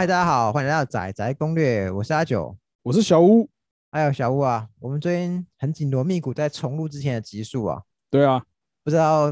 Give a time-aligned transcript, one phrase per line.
[0.00, 3.46] 嗨，大家好，欢迎来到仔仔攻略，我是阿九，我是小屋。
[3.90, 7.82] 还有小屋啊，我们最近很紧锣密鼓在重录之前的集数啊。
[8.08, 8.42] 对啊，
[8.82, 9.30] 不知道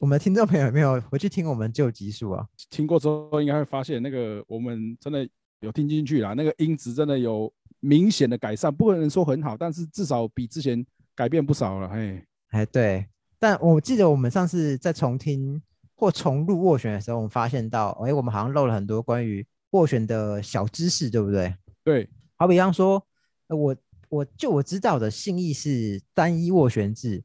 [0.00, 2.44] 我们的听众朋友有没有回去听我们旧集数啊？
[2.68, 5.24] 听过之后应该会发现，那个我们真的
[5.60, 11.88] 有听进去啦，那个音质真的有明显的改善，不能说很好，但是至少比之前改变不少了。
[11.88, 13.06] 嘿，哎，对，
[13.38, 15.62] 但我记得我们上次在重听
[15.94, 21.54] 或重录斡旋的时候，我们发现到，哎，我们好像漏了很多关于斡旋的小知识，对不对？
[21.84, 23.04] 对，好比方说，
[23.48, 23.76] 呃我
[24.08, 27.22] 我就我知道的信义是单一斡旋制，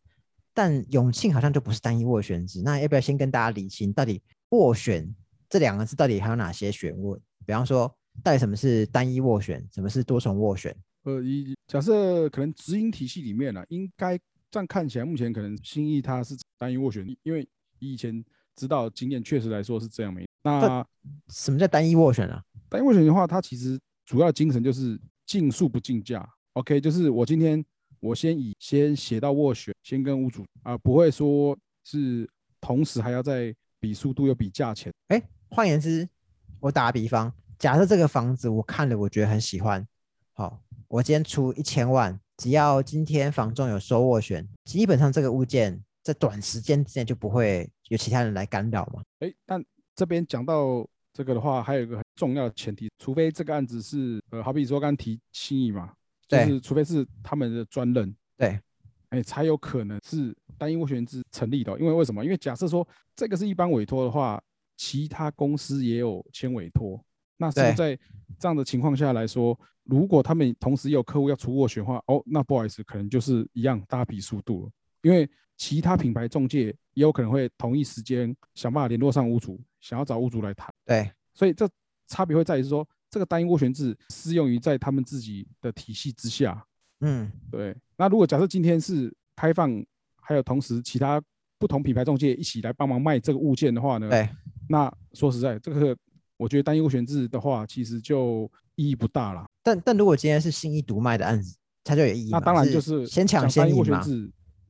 [0.53, 2.61] 但永庆好像就不是单一斡旋制。
[2.61, 5.15] 那要不要先跟大家理清，到底斡旋
[5.49, 7.19] 这两个字到底还有哪些学问？
[7.45, 7.93] 比方说，
[8.23, 10.75] 到底什么是单一斡旋，什么是多重斡旋？
[11.03, 14.17] 呃，以假设可能直营体系里面呢，应该
[14.51, 17.47] 这样看起来，目前可能新义它是单一斡旋，因为
[17.79, 18.23] 以前
[18.55, 20.25] 知道经验确实来说是这样没。
[20.43, 20.85] 那
[21.29, 22.43] 什么叫单一斡旋啊？
[22.69, 26.27] 单一斡旋的话，它其实主要精神就是竞速不竞价。
[26.53, 27.63] OK，就是我今天
[27.99, 32.29] 我先以先写到斡旋，先跟屋主啊，不会说是
[32.61, 34.93] 同时还要再比速度又比价钱。
[35.07, 36.07] 哎，换言之，
[36.59, 39.87] 我打个比方，假设这个房子我看了，我觉得很喜欢，
[40.33, 49.01] 好，我今天出一千万，只要今天房仲有收斡旋，基本上这个物件在短时间之内就不会有其他人来干扰嘛。
[49.19, 49.63] 哎，但
[49.95, 55.93] 这边讲到这个的话，还有一个很重要的前提，除非这个案子是呃，好比说刚刚提新意嘛。
[56.25, 58.59] 就是除非是他们的专任，对，
[59.09, 61.77] 哎，才有可能是单一斡旋制成立的。
[61.77, 62.23] 因为为什么？
[62.23, 64.41] 因为假设说这个是一般委托的话，
[64.75, 66.99] 其他公司也有签委托，
[67.37, 67.95] 那是在
[68.39, 74.71] 这样的情况下来说，如果他们同时有客户要出斡旋的话，哦，那不好意思，可能就是一样大比速度了。
[75.03, 75.29] 因为
[75.63, 80.69] 其他品牌中介也有可能会同一时间想办法联络上屋主，想要找屋主来谈。
[80.83, 81.69] 对，所以这
[82.05, 82.85] 差别会在于是说。
[83.09, 86.65] 这个单一斡旋制适用于在他们自己的体系之下，
[87.01, 87.77] 嗯，对。
[87.95, 89.71] 那如果假设今天是开放，
[90.15, 91.21] 还有同时其他
[91.59, 94.09] 不同品牌中介一起来帮忙卖这个物件的话呢？
[94.09, 94.27] 对。
[94.67, 95.95] 那说实在，这个
[96.37, 99.45] 我觉得单一斡旋制的话，其实就意义不大了。
[99.61, 102.31] 但但如果今天是新一独卖的案子，它就有意义。
[102.31, 104.03] 那当然就是先抢先赢嘛。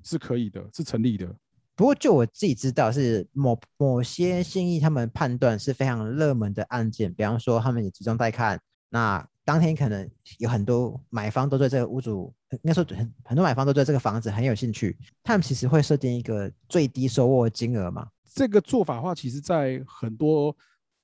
[0.04, 1.28] 是可以的，是成立的。
[1.76, 18.08] 不过，就我自己知道，是某某些信义他们判断是非常热门的案件，比方说他们也集中在看，那当天可能有很多买方都对这个屋主，应该说很很多买方都对这个房子很有兴趣，他们其实会设定一个最低收获金额嘛。
[18.36, 20.56] 这个做法的话，其实在很多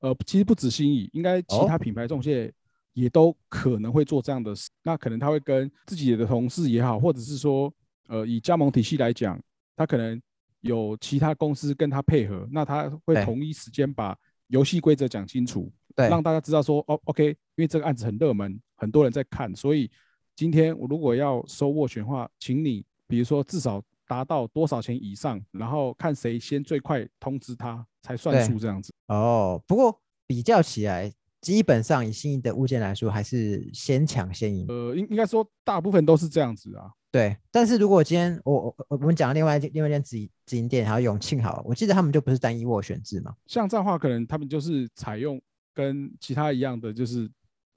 [0.02, 2.54] 呃，其实不止新意，应该其他品牌中介
[2.94, 4.70] 也都可能会做这样的事。
[4.84, 7.74] 那可能他会跟自己的同事也好，或者是说
[8.10, 9.42] 呃，以加盟体系来讲，
[9.78, 10.22] 他可能。
[10.62, 14.14] 有其他公司跟他配合，那他会同一时间把
[14.48, 19.90] 游戏规则讲清楚，对，让大家知道说，哦，OK，因为这个案子很热门，很多人在看，所以
[20.36, 28.94] 今天我如果要收斡旋的话，请你比如说至少达到多少钱以上，然后看谁先最快通知他才算数这样子。
[29.08, 31.10] 哦，不过比较起来。
[31.42, 34.66] 基本上以新的物件来说，还是先抢先赢。
[34.68, 36.92] 呃，应应该说大部分都是这样子啊。
[37.12, 43.36] 对，但是如果今天我我我们讲另外另外一间直直营店，还有永庆好了，我记得他们就不是单一斡旋制嘛。
[43.48, 45.42] 像这样话，可能他们就是采用
[45.74, 47.30] 跟其他一样的，就是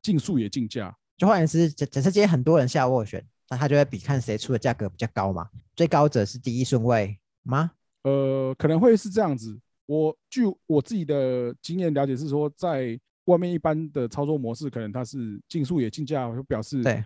[0.03, 0.95] 竞速也竞价。
[1.17, 5.49] 就换言之，假假设今天很多人下斡旋，那他就会比看谁出的价格比较高嘛。
[5.75, 7.71] 最高者是第一顺位吗？
[8.03, 9.59] 呃，可能会是这样子。
[9.87, 17.03] 我据我自己的经验了解是说，在外面一般的操作模式，可能它是竞速也竞价，就表示对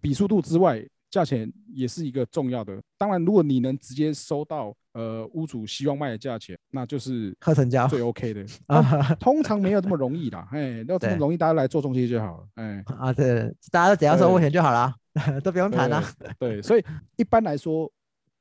[0.00, 2.80] 比速度之外，价钱也是一个重要的。
[2.96, 9.14] 当然，如果你能直接收到呃屋主希望卖的价钱，那就是贺成交最 OK 的 啊。
[9.14, 14.94] 通常没有这么容易啦，哎， 要这么容易，大家来做中介就好了，哎啊，对，大家都只要收斡旋就好了，
[15.42, 16.02] 都不用谈了。
[16.38, 16.84] 对，所以
[17.16, 17.90] 一般来说，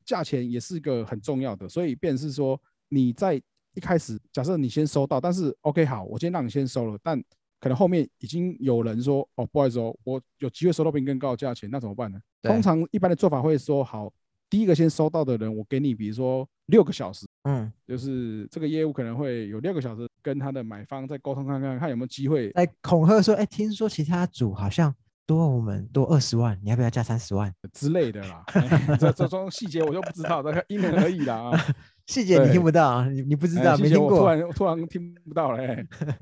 [0.06, 1.68] 价钱也是一个很重要的。
[1.68, 2.60] 所以便是说
[2.90, 3.42] 你在。
[3.74, 7.24] 一开始假设你先收到，但是 OK 好，我今天让你先收了，但
[7.60, 12.20] 可能后面已经有人说哦，不好意思哦，我有机会收到比你更高的价钱，那怎么办呢？
[12.44, 14.12] 通常一般的做法会说好，
[14.50, 24.94] 第一个先收到的人，我给你，比如说六个小时，嗯，就是这个业务可能会有六个小时跟他的买方再沟通看看，看有没有机会来恐吓说，哎，听说其他组好像
[25.26, 28.46] 多我们多二十万，你要不要加三十万之类的啦？
[29.00, 31.66] 这这种细节我就不知道，大概因人而异啦啊。
[32.08, 34.20] 细节你听不到，你你不知道，没听过。
[34.20, 35.58] 突然突然听不到了，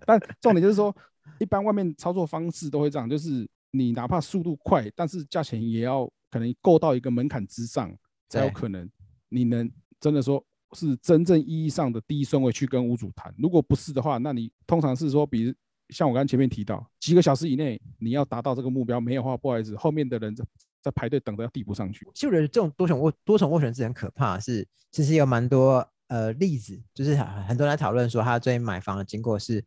[0.03, 0.95] 但重点就是说，
[1.39, 7.93] 一般外面操作方式都会这样，就是你哪怕速度快，但是价钱也要可能够到一个门槛之上，
[8.29, 8.89] 才有可能
[9.29, 9.69] 你能
[9.99, 10.43] 真的说
[10.73, 13.33] 是真正意义上的第一顺位去跟屋主谈。
[13.37, 15.53] 如果不是的话，那你通常是说，比如
[15.89, 20.43] 像我刚前面提到，几个小时以内你要达到这个目标，没有的话，不好意思，后面的人在
[20.81, 22.07] 在排队等着要递不上去。
[22.13, 29.63] 其实我觉得这种多重斡多重斡旋制很可怕，是其实有蛮多呃例子，就是很多人在讨论说他最近买房的经过是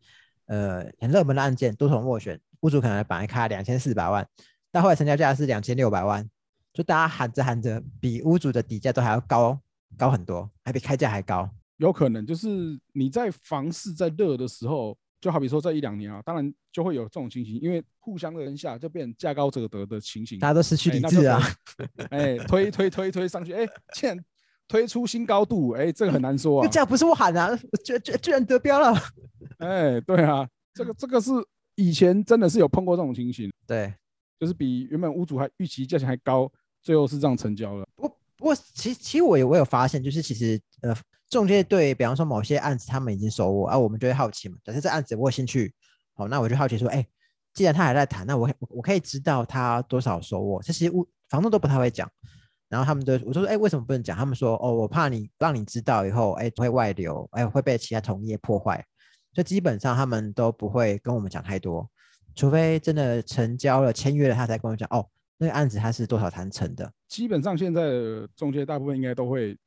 [0.49, 4.27] 呃很热门的案件，多重斡旋，屋主可能本来开两千四百万，
[4.69, 6.29] 但后来成交价是两千六百万，
[6.73, 9.57] 就大家喊着喊着比屋主的底价都还要高
[9.97, 11.49] 高很多，还比开价还高。
[11.77, 14.97] 有可能就是你在房市在热的时候。
[15.21, 21.41] 就好比说这一两年啊，当然就会有这种情形，因为互相的人下就变价高者得的情形，大家都失去理智啊，
[22.09, 24.23] 哎，推推推推上去，哎，现在
[24.69, 26.65] 推出新高度，哎，这个很难说啊。
[26.65, 28.97] 这价不是我喊 的，居居居然得标了，
[29.59, 31.31] 哎，对啊，这个这个是
[31.75, 33.93] 以前真的是有碰过这种情形，对，
[34.39, 36.49] 就是比原本屋主还预期价钱还高，
[36.81, 37.85] 最后是这样成交了。
[37.95, 38.07] 不
[38.37, 40.95] 不过其其实我有我有发现，就是其实呃。
[41.29, 44.57] 中介对比方说某些案子，他们已经收握，啊，我们就会好奇嘛。
[44.63, 45.71] 假设这案子我有兴趣，
[46.15, 47.05] 好，那我就好奇说，哎，
[47.53, 50.59] 既然他还在谈，那我我可以知道他多少收握。
[50.63, 52.11] 这些屋房东都不太会讲，
[52.69, 54.15] 然后他们都我说，哎，为什么不能讲？
[54.15, 58.85] 他们说，哦，我怕你让你知道以后，哎，会外流，哎，会被其他同业破坏，
[59.33, 61.89] 所以基本上他们都不会跟我们讲太多，
[62.35, 65.05] 除非真的成交了、签约了，他才跟我讲，哦，
[65.37, 66.89] 那个案子他是多少谈成的。
[67.07, 69.57] 基本上现在的中介大部分应该都会。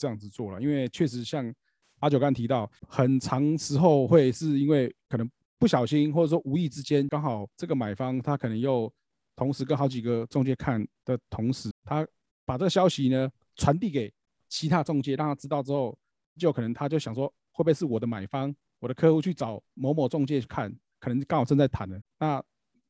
[0.00, 1.52] 这样子做了，因为确实像
[1.98, 5.28] 阿九刚提到，很长时候会是因为可能
[5.58, 8.88] 不小心或者说无意之间，刚好这个买方他可能又
[9.34, 12.06] 同时跟好几个中介看的同时，他
[12.48, 14.10] 把这个消息呢传递给
[14.48, 15.96] 其他中介，让他知道之后，
[16.38, 22.00] 就可能他就想说，会不会是我的买方，我的客户去找某某中介看，可能刚好正在谈的。
[22.18, 22.42] 那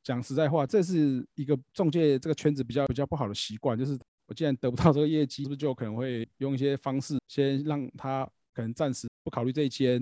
[0.05, 3.99] 讲实在话，这是一个中介这个圈子比较比较不好的习惯，就是。
[4.29, 9.93] 我既然得不到这个业绩，是不是就可能会用一些方式，先让他可能暂时不考虑这一间，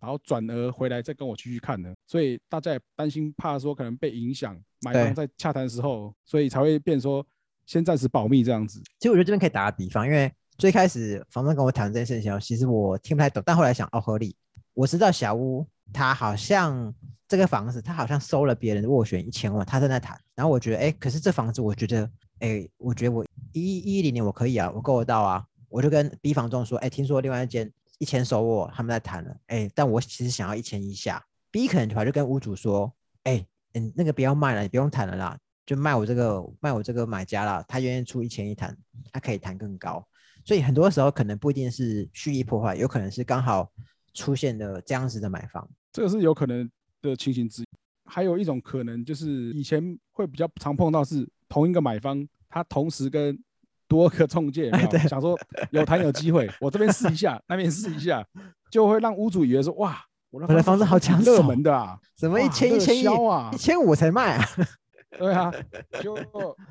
[0.00, 1.94] 然后转而回来再跟我继续看呢？
[2.06, 7.22] 所以大家也担心，怕说可能被影响，买方在洽谈的时候，所以才会变说
[7.66, 8.80] 先暂时保密这样子。
[8.98, 14.34] 其实我觉得这边可以打个比方，因为最开始房东跟我谈这件事情，其实我听不太懂，但后来想，哦，合理。
[14.72, 16.94] 我知道小屋他好像
[17.28, 20.18] 这个房子，他好像收了别人的斡旋一千万，他正在谈。
[20.34, 22.10] 然后我觉得，哎，可是这房子，我觉得。
[22.40, 25.42] 哎，我觉得我一一零年我可以啊，我够得到啊。
[25.70, 29.34] 我就跟 B 房东说，哎，听说另外一间一千收我，他们在谈了。
[29.46, 31.24] 哎，但我其实想要一千以下。
[31.50, 32.92] B 可能跑就跟屋主说，
[33.22, 33.42] 哎，
[33.72, 38.74] 嗯，那个不要卖了，你不用谈了啦，就卖我这个卖我这个买家了，他愿意出一千一谈，
[39.12, 40.02] 他可以谈更高。
[40.44, 43.68] 所以很多时候可能不一定是蓄意破坏，有可能是刚好
[44.14, 46.70] 出现的这样子的买方，这个是有可能
[47.02, 47.66] 的情形之一。
[48.04, 51.28] 还有一种可能就是以前会比较常碰到是。
[51.48, 53.38] 同一个买方，他同时跟
[53.86, 54.68] 多个中介，
[55.08, 55.38] 想说
[55.70, 58.26] 有谈有机会，我这边试一下，那边试一下，
[58.68, 59.96] 就会让屋主以为说哇，
[60.30, 64.44] 我的房子好抢热门的啊，怎么一千一千一啊，一千五才卖啊？
[65.20, 65.52] 对啊，
[66.02, 66.14] 就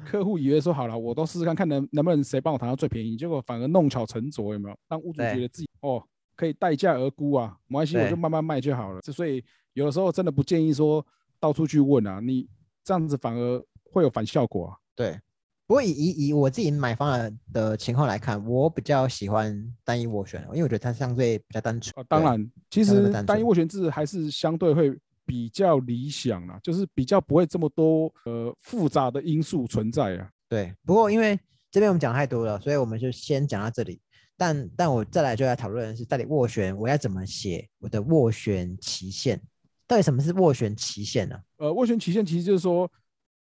[0.06, 4.78] 客户以为说好了，我都试试看看能能不能谁帮我谈到最便宜，结果反而弄巧成拙，有没有？
[4.88, 6.04] 让屋主觉得自己哦
[6.36, 9.02] 可以待价而沽啊，没关系，我就慢慢卖就好了。
[9.02, 9.44] 所以
[9.74, 11.06] 有的时候真的不建议说
[11.40, 12.48] 到处去问啊，你
[12.84, 13.64] 这样子反而。
[13.92, 14.76] 会有反效果啊？
[14.94, 15.18] 对，
[15.66, 22.06] 不过以以以我自己买房的情况来看，我比较喜欢单一斡旋，因为我觉得它相对比较单纯。
[22.10, 24.94] 当然，其实单一斡旋制还是相对会
[25.26, 30.30] 比较理想啦，就是比较不会这么多呃复杂的因素存在啊。
[30.48, 31.40] 对，不过因为
[31.72, 34.00] 这边我们讲太多了，所以我们就先讲到这里。
[34.38, 39.42] 但但我再来就来讨论的是，到底斡旋我要怎么写我的斡旋期限？
[39.88, 41.38] 到底什么是斡旋期限呢？
[41.58, 42.90] 呃，斡旋期限其实就是说。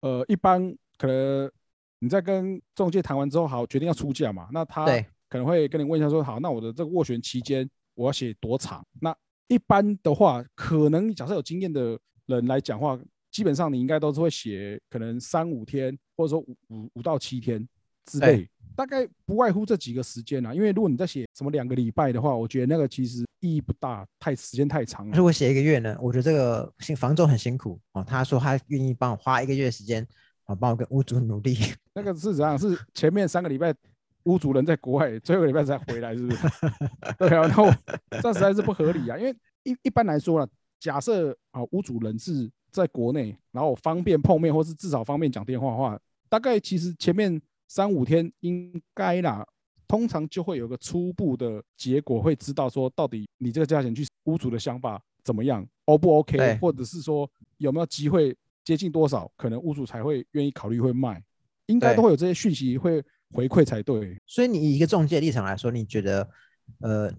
[0.00, 1.50] 呃，一般可能
[1.98, 4.86] 你在跟中介谈完之后，好决定要出价嘛，那他
[5.28, 8.86] 可能会跟你问一下说，好，那我的这个斡旋期间我要写多长？
[9.00, 9.12] 那
[9.48, 12.98] 一般的话，可能假设有经验的人来讲话，
[13.30, 17.66] 基本上你应该都是会写可能三五天，或者说五五五到七天
[18.04, 20.54] 之类，大概不外乎这几个时间啊。
[20.54, 25.16] 因为如果你在写什么两个礼拜的话，我觉得那个其实意义不大，太时间太长了。
[25.16, 25.96] 如果写一个月呢？
[26.00, 28.04] 我觉得这个新房总很辛苦哦。
[28.06, 30.06] 他说他愿意帮我花一个月时间，
[30.44, 31.56] 啊，帮我跟屋主努力。
[31.94, 32.58] 那个是怎样？
[32.58, 33.74] 是前面三个礼拜
[34.28, 36.46] 屋主人在国外，最后一个礼拜才回来，是不是？
[37.18, 37.66] 对啊，然后
[38.22, 39.16] 这实在是不合理啊。
[39.18, 40.46] 因为一一般来说呢，
[40.78, 49.46] 假设啊屋主人是在国内，然后方便碰面，或是至少方便讲电话的话，大概其实前面三五天应该啦。
[49.86, 61.24] 通常就会有个初步的结果，会知道说到底你这个价钱去屋主的想法怎么样，O 不 OK，或者是说有没有机会接近多少，可能屋主才会愿意考虑会卖，
[61.68, 64.20] 应该都会有这些讯息会回馈才对。
[64.26, 66.28] 所以你以一个中介立场来说，你觉得，
[66.80, 67.12] 呃，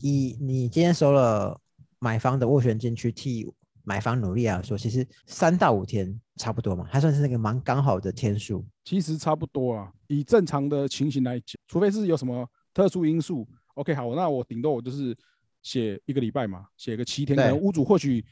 [0.00, 1.60] 以你今天收了
[1.98, 3.46] 买方的斡旋金去替
[3.84, 8.64] 买方努力来说，其实三到五天差不多嘛，还算是那个蛮刚好的天数。
[8.84, 13.46] 其实差不多啊，以正常的情形来讲，除非是有什么特殊因素。
[13.74, 15.16] OK，好，那我顶多我就是
[15.62, 17.36] 写一个礼拜嘛，写个七天。
[17.36, 18.24] 可能屋主或许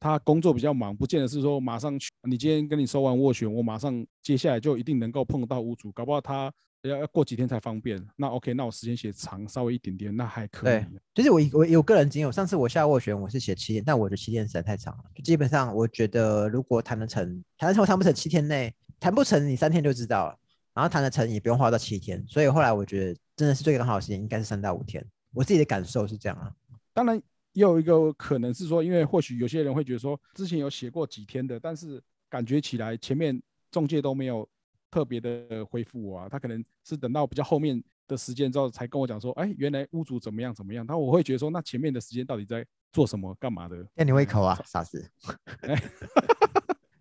[0.00, 2.10] 他工作比较忙，不见得是说马上去。
[2.28, 6.52] 你今天跟你收完斡旋，我马上接下来就一定能够碰到屋主，搞不好他。
[6.82, 10.70] 要要过几天才方便，那 OK，那我时间写长稍微一点点，那还可以。
[10.70, 20.38] 对，就是我我有个人经验，上次我下斡旋我是写七天，但我的七天实在太长了，就基本上我觉得如果谈得成，谈得成谈不成七天内，谈不成你三天就知道了，
[20.72, 26.52] 然后谈得成也不用花到七天，所以后来我觉得真的是最刚好的时间应该是三到五天，我自己的感受是这样啊。
[26.94, 27.16] 当然
[27.54, 33.42] 也有一个可能是说，因为或许有些人会觉得说，之前有写过几天的，但是感觉起来前面
[33.72, 34.48] 中介都没有。
[34.90, 40.86] 特别的回复我啊，他可能是等到比较后面的时间之后才跟我讲说，哎，原来屋主怎么样怎么样。
[40.86, 43.76] 他我会觉得说，那前面的时间到底在做什么干嘛的？
[43.94, 45.10] 吊你胃口啊，傻子！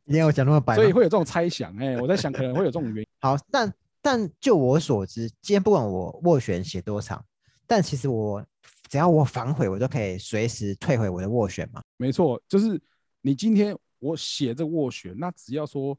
[0.06, 1.74] 今天我讲那么白，所以会有这种猜想。
[1.78, 3.08] 哎，我在想可能会有这种原因。
[3.20, 7.24] 好，但但就我所知，今天不管我斡旋写多长，
[7.66, 8.46] 但其实我
[8.90, 11.82] 只要我反悔，我都可以随时退回我的斡旋嘛。
[11.96, 12.82] 没错，就是
[13.22, 15.98] 你今天我写这斡旋，那只要说。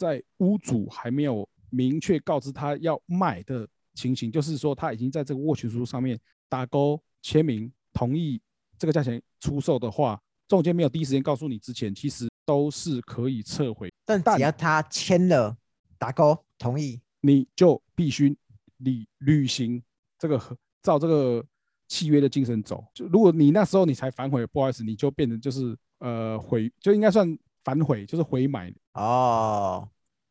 [0.00, 8.40] 在屋主还没有明确告知他要卖的情形，就是说他已经在这个斡旋书上面打勾签名同意
[8.78, 13.92] 这个价钱出售的话，中介没有第一时间告诉你之前，其实都是可以撤回。
[14.06, 15.54] 但只要他签了
[15.98, 18.34] 打勾同意，你就必须
[18.78, 19.82] 履履行
[20.18, 20.40] 这个
[20.82, 21.44] 照这个
[21.88, 22.82] 契约的精神走。
[22.94, 27.38] 就如果你那时候你才反悔，不好意思，你就变成就是呃回就应该算。
[27.62, 29.88] 反悔就是回买哦，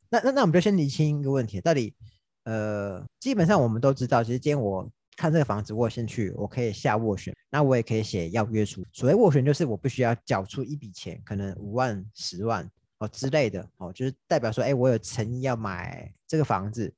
[0.10, 1.94] 那那那我们就先厘清一个问题，到底
[2.44, 8.86] 呃，基本上我们都知道，其实今天我看这个房子，我先去，我可以下斡旋，那我也可以写要约书。
[8.92, 16.94] 所谓斡旋，就是我不需要缴出一笔钱，可能五万、十万哦之类的哦，就是代表说，哎，我有诚意要买这个房子。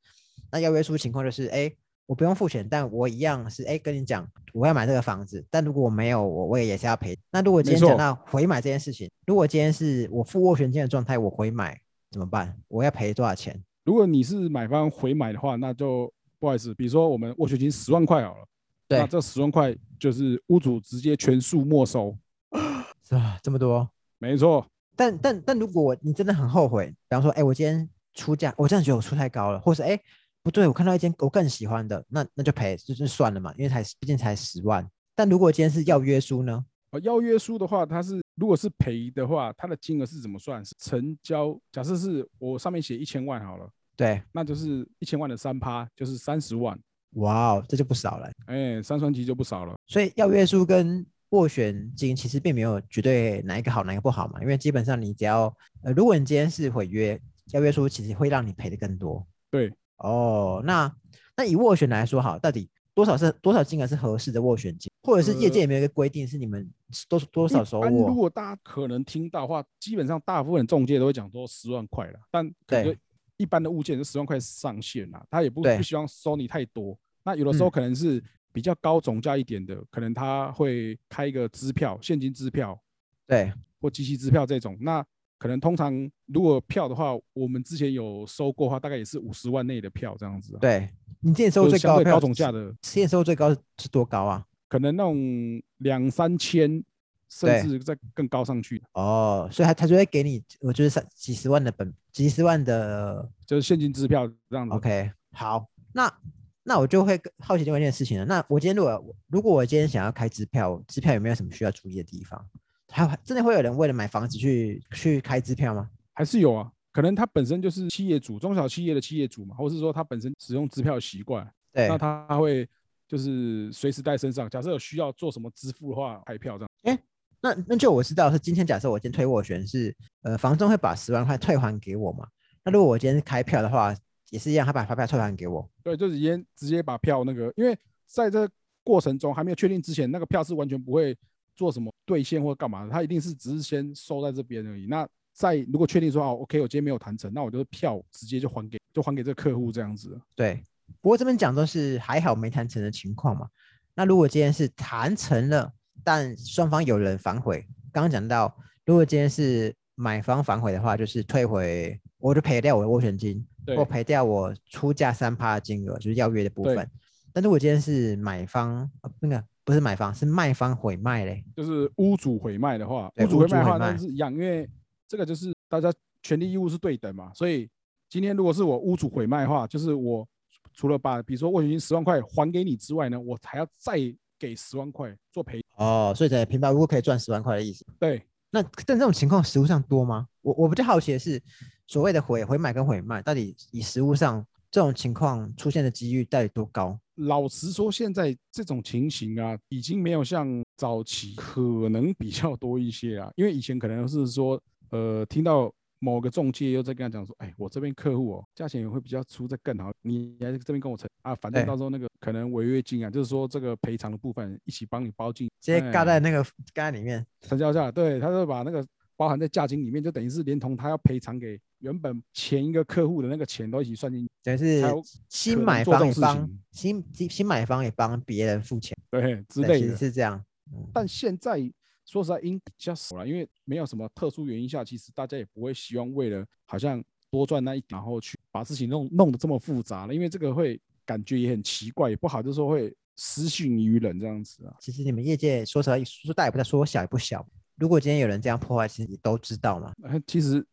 [0.52, 1.72] 那要约书情况就是，哎。
[2.12, 7.18] 我不用付钱，但我一样是哎，跟你讲，我要买这个房子，但如果我没有，我我也也是要赔。
[7.32, 12.54] 那如果今天讲到回买这件事情，如果今天是我付斡旋金的状态，我回买怎么办？
[12.68, 13.58] 我要赔多少钱？
[13.86, 18.46] 如果你是买方回买的话，那就不好意思，比如说我们斡旋金十万块好了，
[18.90, 22.14] 那这十万块就是屋主直接全数没收，
[23.08, 23.40] 是吧？
[23.42, 23.90] 这么多？
[24.18, 24.68] 没错。
[24.98, 29.98] 但但但如果你真的很后悔，比方说，哎，我今天出价，我真的觉得我出太高了，或是哎。
[30.44, 34.88] 不对，我看到一间我更喜欢的，那那就赔，就是算了嘛，因为才毕竟才十万。
[35.16, 36.66] 但如果今天是要约书呢？
[36.92, 40.66] 哦，要约书的话，它是如果是赔的话，它的金额是怎么算？
[40.66, 41.56] 是成交？
[41.72, 46.78] 假设是我上面写一千万好了，对，那就是一千万的三趴，就是三十万。
[47.12, 48.30] 哇哦，这就不少了。
[48.48, 49.76] 哎，三双级就不少了。
[49.88, 57.18] 所以要约书跟斡旋金其实并没有绝对哪一个好哪一个不好嘛，因为基本上你只要呃，如果你今天是毁约，
[57.52, 59.24] 要约书其实会让你赔的更多。
[59.52, 59.72] 对。
[60.02, 60.94] 哦，那
[61.38, 66.70] 那以斡旋来说，好，到底多少是多少金额是合适的斡旋金，或者是业界有没有一个规定，是你们
[67.08, 67.90] 多多少收握？
[67.90, 72.98] 如果大家可能听到话，基本上大部分中介都会讲说十万块了，但感觉
[73.38, 76.98] 一般的物件是十万块上限啦，他也不不希望收你太多。
[77.24, 82.80] 那有的时候可能是比较高总价一点的，可能他会开一个支票，现金支票，
[83.28, 85.06] 对，或机器支票这种，那。
[85.42, 85.92] 可能通常
[86.28, 90.56] 如果票的话，我们之前有收过的话，大概也是五十万内的票这样子。
[90.62, 90.88] 对，
[91.20, 94.46] 你之前收最高高总价的，之前收最高是多高啊？
[94.70, 96.84] 可能那种两三千，
[97.28, 98.84] 甚至再更高上去。
[98.94, 104.76] 哦，所以他他就会给你，我觉得三几十万的本，几十万的，就是现金支票这样子。
[104.76, 106.14] OK，好，那
[106.62, 108.26] 那我就会好奇另外一件事情了。
[108.26, 112.48] 那我今天如果如果我今天想要开支票，支票有没有什么需要注意的地方？
[112.92, 115.90] 还真的会有人为了买房子去去开支票吗？
[116.14, 116.72] 还是有啊？
[116.92, 122.68] 可能他本身就是企业主，中小企业的企业主嘛，或是说他本身使用支票习惯，对，那他会
[123.08, 124.50] 就是随时带身上。
[124.50, 126.70] 假设有需要做什么支付的话，开票这样。
[126.84, 127.04] 哎，
[127.40, 132.28] 那那就我知道是今天假设我今天推斡旋是，呃，房东会把十万块退还给我嘛？
[132.66, 133.96] 那如果我今天开票的话，
[134.30, 135.66] 也是一样，他把发票退还给我？
[135.82, 137.74] 对，就直接直接把票那个，因为
[138.06, 138.50] 在这
[138.84, 141.18] 过程中还没有确定之前，那个票是完全不会。
[141.56, 144.88] 做什么兑现或干嘛的，他一定是只是先收在这边而已。
[144.88, 150.20] 那在如果确定说哦，OK，我今天没有谈成，那我就票直接就还给，就还给这个客户这样子。
[150.36, 150.62] 对，
[151.02, 153.48] 不过这边讲都是还好没谈成的情况嘛。
[153.96, 155.72] 那如果今天是谈成了，
[156.04, 158.56] 但双方有人反悔，刚刚讲到，
[158.86, 166.90] 如果今天是买方反悔的话，就是退回，我就赔掉我的斡旋金，或赔掉我出价三趴的金额，就是要约的部分。
[167.34, 168.90] 但如果今天是买方
[169.20, 171.44] 那个不是买方，是卖方毁卖嘞。
[171.56, 174.70] 就是屋主毁卖的话，屋主毁卖的话那是一样，因为
[175.08, 177.70] 这个就是大家权利义务是对等嘛，所以
[178.10, 180.28] 今天如果是我屋主毁卖的话，就是我
[180.74, 183.98] 除了把比如说斡旋金十万块还给你之外呢，我还要再
[184.40, 185.62] 给十万块做赔。
[185.76, 187.86] 哦，所以在平白无故可以赚十万块的意思。
[188.00, 190.28] 对，那但这种情况实物上多吗？
[190.42, 191.42] 我我比较好奇的是，
[191.88, 197.00] 所谓的毁毁买跟毁卖，到底以实物上这种情况出现的几率到底多高？
[197.22, 217.26] 老实说，现在这种情形啊，已经没有像早期可能比较多一些啊，因为以前可能是说，呃，听到某个中介又在跟他讲说，哎，我这边客户哦，价钱也会比较出的更好，你来这边跟我成啊，反正到时候那个可能违约金啊，就是说这个赔偿的部分一起帮你包进，直接嘎哎在那个嘎在里面。
[217.42, 218.86] 成交价，对，他就把那个
[219.16, 224.82] 包含在价金里面，就等于是连同他要赔偿给原本前一个客户的那个钱都一起算进去，等于是
[225.28, 229.98] 新买方帮新新新买方也帮别人付钱对之类的。
[229.98, 230.38] 是这样。
[230.74, 231.60] 嗯但现在
[232.06, 244.74] 说实在，应比较少了，因为没有什么特殊原因下，其实大家也不会希望为了好像多赚那一点，然后去把事情弄弄得这么复杂了，因为这个会感觉也很奇怪，也不好，就是说会失信于人这样子啊。
[244.80, 247.46] 其实你们业界说实话，说大也不大，说小也不小。
[247.76, 249.94] 如果今天有人这样破坏，其实你都知道嘛。
[250.04, 250.66] 呃其实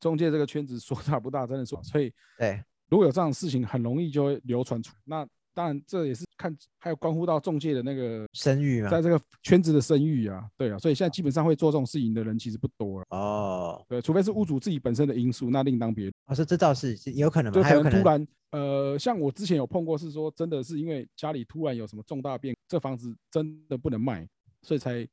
[0.00, 4.94] 中介这个圈子说大不大，真的说，所以对，如果有这样的事情，很容易就会流传出。
[5.04, 8.88] 那当然，这也是看还有关乎到中介的那个声誉嘛。
[8.88, 13.06] 在这个圈子的声誉啊，对啊，所以现在基本上会做这种事情的人其实不多了。
[13.10, 16.14] 哦，对，除非是屋主自己本身的因素，那另当别论。
[16.26, 24.24] 我说这倒是是有可能嘛，就可能突然，呃，像我之前有碰过，是说真的是因为家里突然有什么重大变，这房子真的不能卖，
[24.62, 25.04] 所以才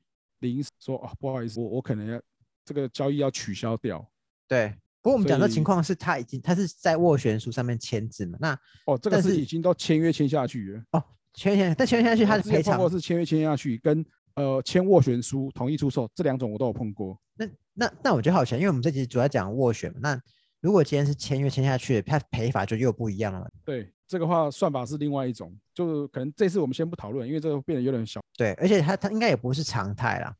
[0.42, 2.22] 临时说哦，不好意思，我我可能要
[2.64, 4.08] 这个交易要取消掉。
[4.48, 4.74] 对。
[5.02, 10.84] 不过我们讲的情况是他已经他是在斡旋书上面签字嘛，那哦，这个是是已经都签约签下去了。
[10.92, 11.04] 哦
[11.36, 14.04] 签签但签约下去他我的赔偿之前碰过，是签约签下去，跟
[14.36, 17.20] 呃签斡旋书同意出售这两种我都有碰过。
[17.36, 20.22] 那那那我觉得好像，因为我们这集主要讲斡旋嘛，那
[20.62, 23.48] 如果今天是签约签下去，他赔法就又不一样了嘛。
[23.64, 28.22] 对，这个话算法是另外一种，就是可能这次我们先不讨论，因为这个变得有点小。
[28.36, 30.34] 对，而且他他应该也不是常态啦。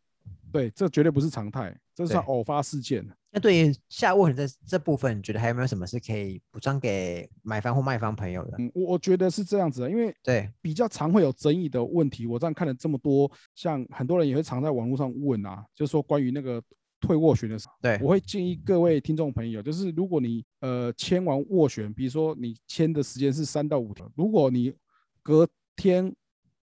[0.52, 3.08] 对，这绝对不是常态，这算偶发事件。
[3.32, 8.56] 那对于下斡旋这这部分，你觉得还有没有什么是可以补充给买方或卖方朋友的？
[8.60, 16.64] 嗯，我我觉得是这样子的，因为对，比较常会有争议的问题，我这样看了这么多，像很多人也会常在网络上问啊，就是说关于那个
[17.02, 24.74] 退斡旋的时候，对我会建议各位听众朋友，就是如果你呃签完斡旋，比如说你签的时间是三到五天，如果你
[25.22, 26.16] 隔天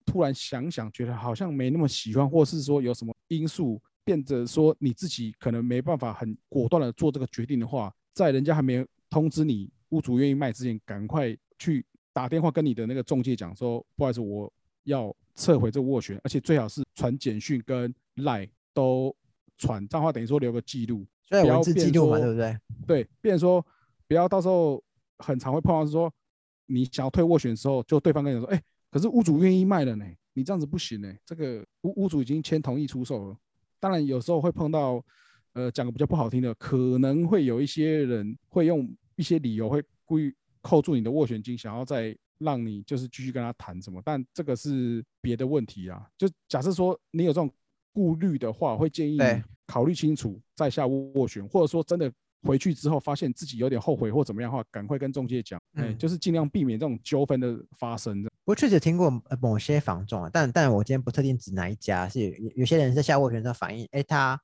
[0.07, 14.53] 突然想想，觉得好像没那么喜欢，或是说有什么因素变得说你自己可能没办法很果断的做这个决定的话，在人家还没有通知你屋主愿意卖之前，赶快去打电话跟你的那个中介讲说，不好意思，我
[14.85, 19.15] 要撤回这个斡旋，而且最好是传简讯跟赖都
[19.57, 22.59] 传，这样的话等于说留个记录，所以文字记变录嘛，说对不对？
[22.87, 23.65] 对，变成说
[24.09, 24.83] 不要到时候
[25.19, 26.13] 很常会碰到是说
[26.67, 28.61] 你想要退斡旋的时候，就对方跟你说，哎、
[28.91, 33.37] 可是屋主愿意卖了呢，你这样子不行呢，这个屋屋主已经签同意出售了。
[33.83, 35.05] 当然有时候会碰到，
[35.55, 46.07] 呃，讲个比较不好听的，可能会有一些人会用一些理由会故意扣住你的斡旋金，想要再让你就是继续跟他谈什么，但这个是别的问题啊。
[46.17, 47.51] 就假设说你有这种
[47.93, 55.61] 顾虑的话，会建议你考虑清楚再下斡旋，或者说真的回去之后发现自己有点后悔或怎么样的话，赶快跟中介讲，
[55.99, 58.23] 就是尽量避免这种纠纷的发生。
[58.23, 64.41] 不过确实听过呃某些房仲啊，但但我今天不特定指哪一家，是有有有些人在下斡旋的时候反映，哎，他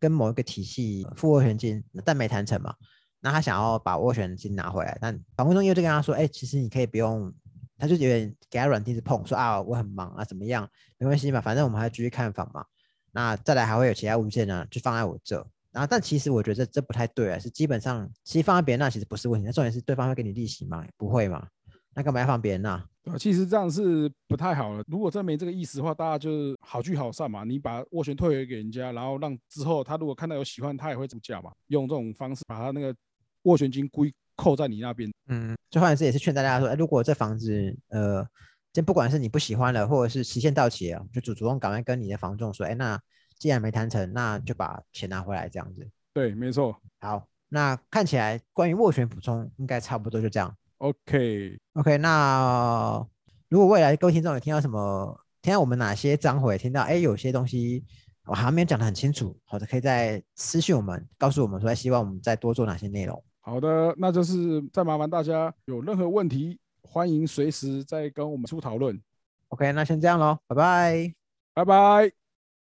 [0.00, 2.74] 跟某一个体系付斡旋金，但没谈成嘛，
[3.20, 7.30] 那他想要把斡旋金拿回来，但房屋中介就跟他说，哎，其实你可以不用，
[7.76, 12.64] 他就有点给他软钉子碰，说啊我很忙啊怎么样，没关系嘛，反正我们还要继续看房嘛，
[13.12, 15.46] 那再来还会有其他物件呢，就放在我这。
[15.72, 20.84] 然后，但其实我觉得这这不太对啊，是基本上其实放在别人那其实不是问题，那重点是对方会给你利息吗？
[20.96, 21.46] 不会嘛？
[21.94, 22.84] 那干嘛要放别人那？
[23.18, 24.84] 其实这样是不太好了。
[24.86, 27.42] 如果真没这个意思的话，大家就是好聚好散嘛。
[27.42, 31.50] 你把斡旋退回给人家，然后让之后他如果看到有喜欢，他也会出价嘛。
[31.66, 32.94] 用这种方式把他那个
[33.42, 35.10] 斡旋金故意扣在你那边。
[35.28, 38.24] 嗯，最后一次也是劝大家说，哎，如果这房子，呃，
[38.72, 42.98] 这不管是你不喜欢了，或者是期限到期了，就主主动赶快跟你的房仲说，哎，那
[43.42, 45.84] 既然没谈成，那就把钱拿回来，这样子。
[46.14, 46.80] 对，没错。
[47.00, 50.56] 好，那看起来关于斡旋补充应该差不多就这样。
[50.78, 53.04] OK，OK，那
[53.48, 57.84] 如果未来各位听众有听到什么，听到我们哪些章回，听到哎有些东西
[58.26, 63.20] 我好像没有讲得很清楚，或者可以在私讯我们告诉我们说，哎希望我们再多做哪些内容。
[63.40, 69.02] 好的，那就是再麻烦大家有任何问题，欢迎随时再跟我们出讨论。
[69.48, 71.12] OK，那先这样喽，拜拜。
[71.54, 72.21] 拜拜。